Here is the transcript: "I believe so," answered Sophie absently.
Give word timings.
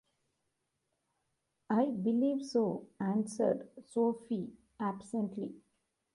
"I 1.69 1.91
believe 1.91 2.43
so," 2.43 2.87
answered 2.99 3.69
Sophie 3.85 4.51
absently. 4.79 5.53